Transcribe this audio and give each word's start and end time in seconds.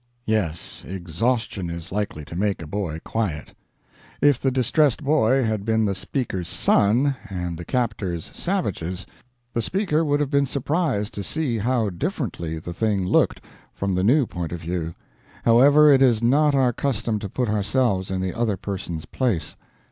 Yes, 0.25 0.83
exhaustion 0.87 1.69
is 1.69 1.91
likely 1.91 2.25
to 2.25 2.35
make 2.35 2.63
a 2.63 2.65
boy 2.65 2.97
quiet. 3.05 3.53
If 4.19 4.39
the 4.39 4.49
distressed 4.49 5.03
boy 5.03 5.43
had 5.43 5.63
been 5.63 5.85
the 5.85 5.93
speaker's 5.93 6.47
son, 6.47 7.15
and 7.29 7.55
the 7.55 7.65
captors 7.65 8.31
savages, 8.33 9.05
the 9.53 9.61
speaker 9.61 10.03
would 10.03 10.19
have 10.19 10.31
been 10.31 10.47
surprised 10.47 11.13
to 11.13 11.23
see 11.23 11.59
how 11.59 11.91
differently 11.91 12.57
the 12.57 12.73
thing 12.73 13.05
looked 13.05 13.41
from 13.75 13.93
the 13.93 14.03
new 14.03 14.25
point 14.25 14.51
of 14.51 14.61
view; 14.61 14.95
however, 15.45 15.91
it 15.91 16.01
is 16.01 16.19
not 16.23 16.55
our 16.55 16.73
custom 16.73 17.19
to 17.19 17.29
put 17.29 17.47
ourselves 17.47 18.09
in 18.09 18.21
the 18.21 18.33
other 18.33 18.57
person's 18.57 19.05
place. 19.05 19.55